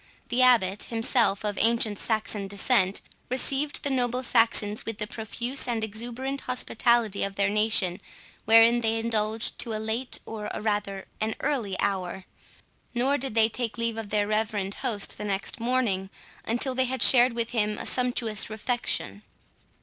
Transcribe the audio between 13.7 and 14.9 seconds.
leave of their reverend